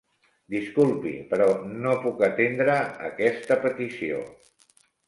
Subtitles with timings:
[0.53, 1.47] Disculpi, però
[1.85, 2.81] no puc atendre
[3.13, 4.27] aquesta petició.